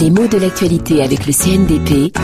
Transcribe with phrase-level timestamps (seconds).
[0.00, 2.16] Les mots de l'actualité avec le CNDP.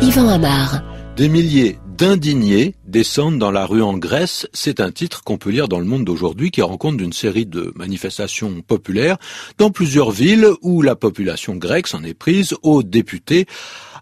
[0.00, 0.82] Yvan Amar.
[1.14, 4.48] Des milliers d'indignés descendent dans la rue en Grèce.
[4.54, 7.44] C'est un titre qu'on peut lire dans le monde d'aujourd'hui qui rend compte d'une série
[7.44, 9.18] de manifestations populaires
[9.58, 13.46] dans plusieurs villes où la population grecque s'en est prise aux députés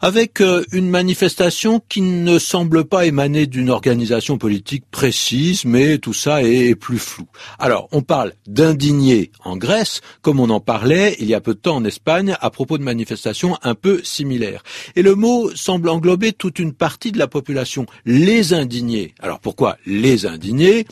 [0.01, 6.13] avec euh, une manifestation qui ne semble pas émaner d'une organisation politique précise, mais tout
[6.13, 7.27] ça est plus flou.
[7.59, 11.61] Alors, on parle d'indignés en Grèce, comme on en parlait il y a peu de
[11.61, 14.63] temps en Espagne à propos de manifestations un peu similaires.
[14.97, 19.15] Et le mot semble englober toute une partie de la population, les indignés.
[19.21, 20.87] Alors pourquoi les indignés?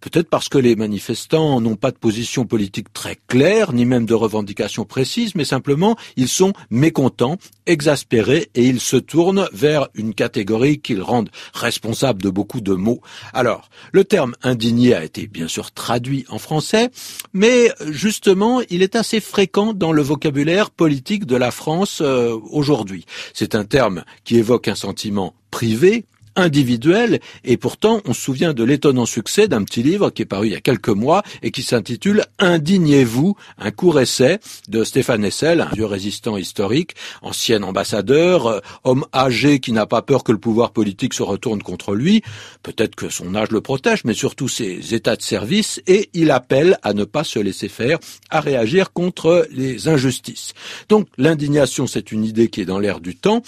[0.00, 4.14] Peut-être parce que les manifestants n'ont pas de position politique très claire, ni même de
[4.14, 10.80] revendications précises, mais simplement ils sont mécontents, exaspérés, et ils se tournent vers une catégorie
[10.80, 13.00] qu'ils rendent responsable de beaucoup de maux.
[13.32, 16.90] Alors, le terme indigné a été bien sûr traduit en français,
[17.32, 23.04] mais justement, il est assez fréquent dans le vocabulaire politique de la France euh, aujourd'hui.
[23.34, 26.04] C'est un terme qui évoque un sentiment privé,
[26.38, 30.46] individuel, et pourtant on se souvient de l'étonnant succès d'un petit livre qui est paru
[30.46, 35.60] il y a quelques mois et qui s'intitule Indignez-vous, un court essai de Stéphane Hessel,
[35.60, 40.38] un vieux résistant historique, ancien ambassadeur, euh, homme âgé qui n'a pas peur que le
[40.38, 42.22] pouvoir politique se retourne contre lui,
[42.62, 46.78] peut-être que son âge le protège, mais surtout ses états de service, et il appelle
[46.82, 47.98] à ne pas se laisser faire,
[48.30, 50.54] à réagir contre les injustices.
[50.88, 53.42] Donc l'indignation, c'est une idée qui est dans l'air du temps,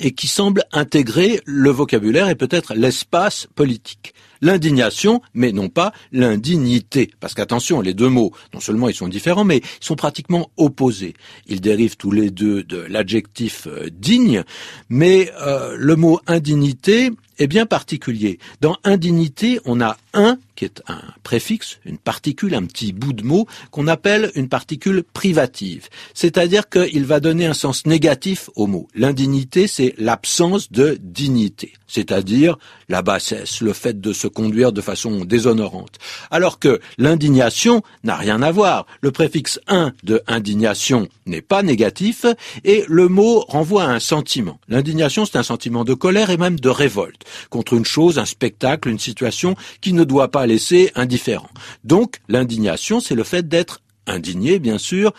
[0.00, 4.14] et qui semble intégrer le vocabulaire et peut-être l'espace politique.
[4.42, 7.10] L'indignation, mais non pas l'indignité.
[7.20, 11.14] Parce qu'attention, les deux mots, non seulement ils sont différents, mais ils sont pratiquement opposés.
[11.46, 14.44] Ils dérivent tous les deux de l'adjectif euh, digne,
[14.90, 18.38] mais euh, le mot indignité est bien particulier.
[18.60, 23.22] Dans indignité, on a un qui est un préfixe, une particule, un petit bout de
[23.22, 25.88] mot qu'on appelle une particule privative.
[26.14, 28.88] C'est-à-dire qu'il va donner un sens négatif au mot.
[28.94, 32.56] L'indignité, c'est l'absence de dignité, c'est-à-dire
[32.88, 35.98] la bassesse, le fait de se conduire de façon déshonorante.
[36.30, 38.86] Alors que l'indignation n'a rien à voir.
[39.02, 42.24] Le préfixe un de indignation n'est pas négatif
[42.64, 44.58] et le mot renvoie à un sentiment.
[44.68, 48.88] L'indignation, c'est un sentiment de colère et même de révolte contre une chose, un spectacle,
[48.88, 51.50] une situation qui ne doit pas laisser indifférent.
[51.84, 55.12] Donc l'indignation, c'est le fait d'être indigné, bien sûr,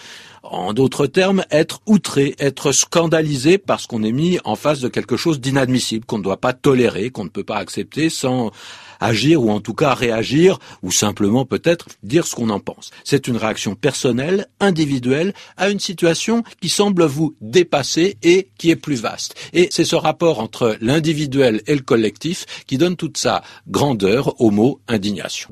[0.43, 5.17] en d'autres termes, être outré, être scandalisé parce qu'on est mis en face de quelque
[5.17, 8.51] chose d'inadmissible, qu'on ne doit pas tolérer, qu'on ne peut pas accepter sans
[8.99, 12.91] agir ou en tout cas réagir ou simplement peut-être dire ce qu'on en pense.
[13.03, 18.75] C'est une réaction personnelle, individuelle à une situation qui semble vous dépasser et qui est
[18.75, 19.35] plus vaste.
[19.53, 24.51] Et c'est ce rapport entre l'individuel et le collectif qui donne toute sa grandeur au
[24.51, 25.49] mot indignation.